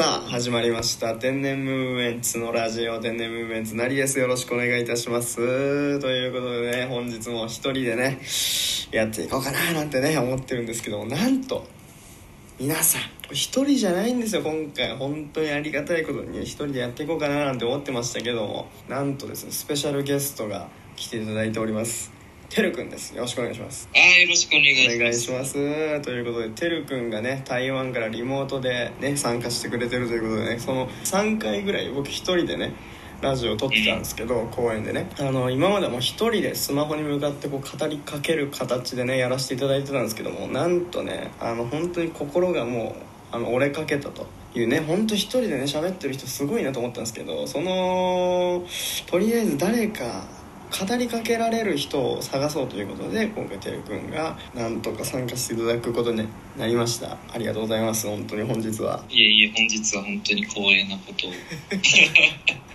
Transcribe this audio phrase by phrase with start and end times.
[0.00, 1.16] さあ始まりました。
[1.16, 3.02] 天然ムーブメンツのラジオ。
[3.02, 4.18] 天然ムーブメンツなりです。
[4.18, 5.36] よろしくお願いいたします。
[6.00, 8.18] ということでね本日も一人でね
[8.92, 11.66] やっていこうかななんてね思ってるんですけどもなんと
[12.58, 14.96] 皆さん一人じゃないんですよ今回。
[14.96, 22.19] 本当にありがたいことに一人でやっていこうかななんて思ってましたけどもなんとですねスペシャルゲストが来ていただいております。
[22.50, 23.14] てるくんです。
[23.14, 23.88] よろしくお願いします。
[23.94, 24.96] あーよろしくお願いします。
[24.96, 26.00] お願いします。
[26.02, 32.72] ということでてるくんがね台湾からリモートでね参加してくれてるということでねその3回ぐらい僕一人でね
[33.22, 35.08] ラジオを撮ってたんですけど公園でね。
[35.20, 42.96] あの今まではもう一人でスマホに向かってこう語りかける形でねやらせていただいてたんですけどもなんとねあの本当に心がも
[43.32, 48.64] うあの折れかけたというね本当一人でね喋ってる人すごいなと思ったんですけどその
[49.06, 50.24] とりあえず誰か
[50.70, 57.18] 語りかけられる人を探そうということで今回てるくんがなんとか参加していただくことになりました。
[57.32, 58.06] ありがとうございます。
[58.06, 59.04] 本当に本日は。
[59.08, 61.30] いえいえ、本日は本当に光栄なことを。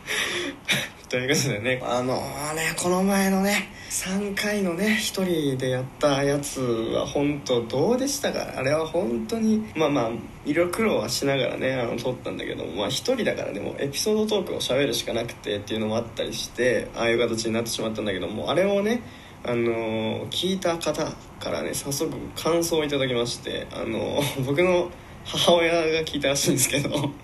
[1.09, 2.15] ということでねあの
[2.55, 8.53] ねこの前のね3回のね一人でやったやつは本当どうでしたか？
[8.57, 10.09] あれは本当にまあまあ
[10.45, 19.01] いろいろ苦労はしながらねあの撮ったんだけどまあ一人だからねもうエピソードトークを喋るしかなくてっていうのもあったりしてああいう形になってしまったんだけどもあれをね
[19.43, 21.05] あの聞いた方
[21.39, 24.89] からね早速感想をいただきましてあの僕の
[25.23, 27.09] 母親が聞いたらしいんですけどあの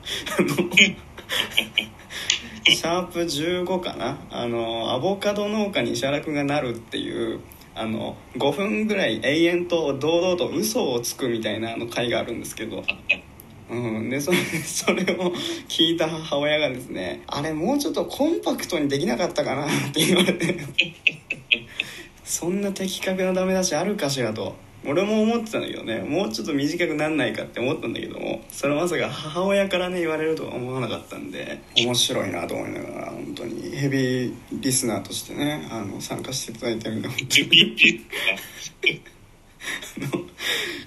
[2.67, 4.19] シャープ15かな。
[4.29, 7.39] あのアボカド農家に石原君がなるっていう
[7.73, 12.83] あの5分ぐらい永遠と堂々と嘘をつくみたいなあの回があるんですけど。
[13.69, 15.33] うん、でそれ それを
[15.69, 20.57] 聞いた母親がですねあれもうちょっとコンパクトにできなかったかなって言われて。
[22.25, 24.55] そんな的確なダメ出しあるかしらと。
[24.85, 33.75] 俺も思ってたんだけどねもうちょっと短くなんないかって思ったんだけどもそれまさか母親からね言われるとは思わなかったんで面白いなと思いながら本当に。
[33.75, 38.05] ヘビーリスナーとしてねあの参加していただいてるんで本当に。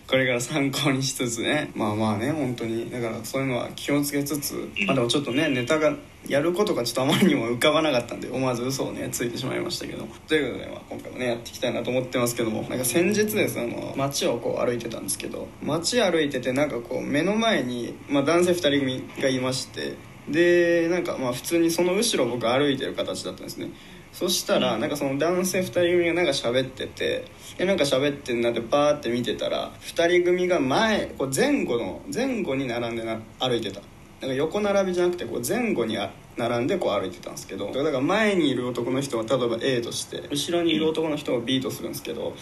[0.07, 2.91] これから参考にしつつねまあまあね本当に。
[2.91, 5.95] だからそういうのは気をつけつつまあでもちょっとねネタが
[6.29, 10.07] やることがちょっとあまりにも浮かばなかったんで思わず嘘をねついてしまいましたけど。
[10.27, 19.97] ということで、まあ、今回もねやっていきたいなと思ってますけどもなんか先日ですあの街をこう歩いてたんですけど街歩いててなんかこう目の前に、まあ、男性2人組がいまして
[20.29, 23.71] でなんかまあ普通にその後ろ僕歩いてる形だったんですね。
[24.15, 27.25] そしたらなんかその男性2人組がなんか喋ってて
[27.59, 33.81] でなんか喋ってんなってバーって見てたら2人組が前こう前後の前後に並んでな歩いてた
[34.25, 42.35] なんか横並びじゃなくてこう前後にあ並んでこう歩いてたんですけどだから前にいる男の人は例えば A として後ろにいる男の人を B とするんですけど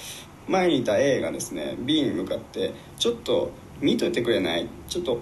[0.47, 3.51] 前にいた A がですね B に向かって「ちょっと
[3.81, 4.69] 見といてくれない？
[4.89, 5.19] ちょっと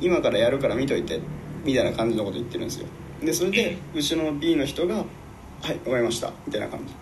[0.00, 1.20] 今からやるから見といて」
[1.64, 2.86] みたいな感じのこと言ってるんですよ。
[3.20, 4.94] でそれで後ろの B の人が
[5.60, 6.94] 「はいわかりました」みたいな感じ。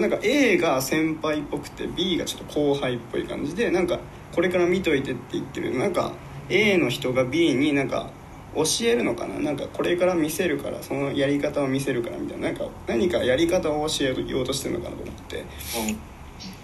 [0.00, 3.98] なんか A が先輩っぽくて B がちょっと後輩っぽい感じでなんか
[4.32, 5.78] これから見といてって言ってる。
[5.78, 6.12] なんか
[6.48, 8.10] A の人が B になんか
[8.54, 9.38] 教えるのかな？
[9.38, 12.48] なんかこれから見せるからそのやり方を見せるからみたいな。
[12.48, 15.44] なんか何かやり方を教えようとしてるのかなと思って。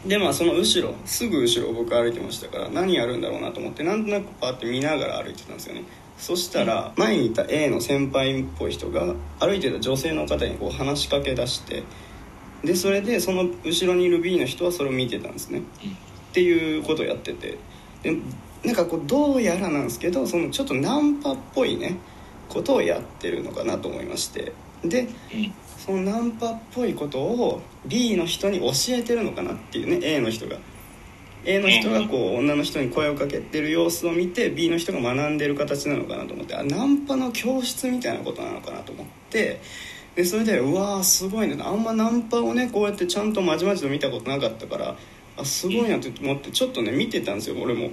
[0.06, 5.84] でまあその後ろすぐ後ろを僕歩いてましたから何やるんだろうなと思ってなんとなくパーって見ながら歩いてたんですよね。
[6.16, 11.82] そしたら前にいた A の先輩っぽい人が歩いてた女性の方にこう話しかけ出して
[12.64, 15.60] でそれでその後ろにいる B の人はそれを見てたんですね。
[15.60, 15.62] っ
[16.32, 17.58] ていうことをやってて。
[18.03, 18.16] で
[18.66, 21.97] なんかこうどうやらなんですけどそのちょっとナンパっぽいね
[22.49, 24.53] ことをやってるのかなと思いまして。
[24.84, 25.09] で
[25.78, 30.56] そのナンパっぽいことを B の人に教えてるのかなっていうね A の人が。
[31.44, 39.60] A の人がこう女の人に声をかけてる様子を見て B の人が学んでる形なのかなと思ってあナンパの教室みたいなことなのかなと思って。
[40.16, 41.56] でそれでうわーすごいね。
[41.62, 44.97] あんまナンパをねこうやってちゃんとまじまじと見たことなかったから
[45.37, 47.91] あすごいなって思ってちょっとね見てたんですよ俺も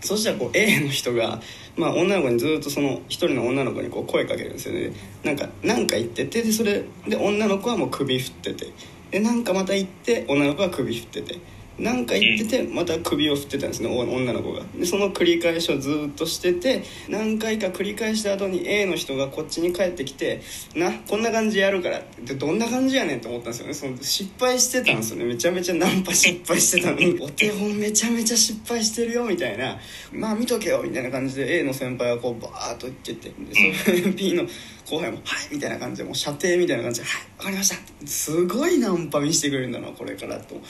[0.00, 1.40] そしたらこう A の人が、
[1.76, 4.92] まあ、女の子にずっとその一人の女の子にこう声かけるんですよね。
[5.24, 8.72] なんかなんか言っててでそれで女の子はもう首振ってて。
[9.10, 11.38] でなんかまた言って女の子は首振ってて。
[11.78, 14.62] なんか言っててまた首を振ってたんですねお女の子が。
[14.76, 20.40] でその繰り返しをずっとしてて何回か繰り返した後に A の人がこっちに帰ってきて
[20.74, 23.74] 「なこんな感じやるから」ってどんな感じやねんって思ったんですよね。
[23.74, 25.24] その失敗してたんですよね。
[25.24, 27.18] めちゃめちゃナンパ失敗してたのに。
[27.20, 29.78] お手本めちゃめちゃ失敗してるよみたいな。
[30.12, 33.28] まあ見とけよみたいな感じで A の先輩はこうバーッと言ってて。
[33.28, 34.44] でそれ B の
[34.88, 37.76] 後輩も「はい」みたいな感じでもう射程みたいな感じで「はいわかりました」
[38.06, 40.60] すごいナンパ見せてくれるんだなこれからと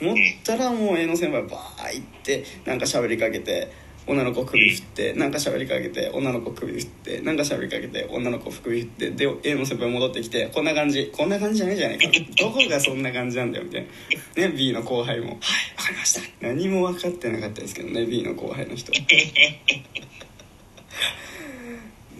[0.00, 3.70] 思ったらもう A の先輩バー行ってなんか喋りかけて
[4.04, 12.08] 女の子首振ってなんか喋りかけて女の子首振ってなんか喋りかけて女の子首振ってで A の先輩戻ってきてこんな感じこんな感じじゃないじゃないか。
[12.36, 13.86] どこがそんな感じなんだよみたい
[14.36, 14.48] な。
[14.48, 15.38] ね B の後輩も「はい
[15.76, 18.98] わかりました」何も分かってなかったですけどね B の後輩の人は。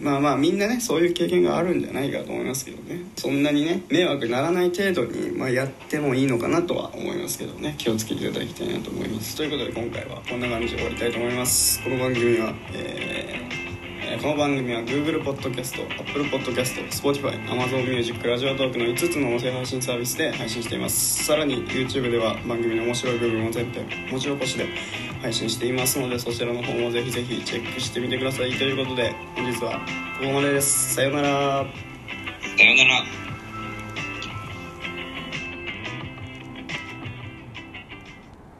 [0.03, 3.05] まあまあみんなねそういう経験があるんじゃないかと思いますけどね。
[3.15, 7.75] そんなにね迷惑にならない程度に、まあ、やってもいいのかなとは思いますけどね。
[7.77, 9.37] 気をつけていただきたいなと思います。
[9.37, 11.81] ということで今回はこんな感じで終わりたいと思います。
[11.83, 13.39] この番組はえ
[14.09, 21.23] えこの番組は Google Podcast、Apple Podcast、Spotify、Amazon Music、ラジオトークの5つの音声配信サービスで配信しています。
[21.23, 24.67] さらに YouTube では番組の面白い部分を全編文字起こしで
[25.23, 28.51] 配信していますのでそちらの方もぜひぜひチェックしてみてください。
[28.51, 29.79] ということで本日は
[30.19, 30.95] ここまでです。
[30.95, 31.29] さようなら。
[32.57, 33.32] さよなら。